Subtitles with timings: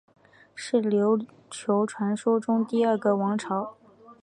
[0.55, 3.77] 是琉球传说中第二个王朝。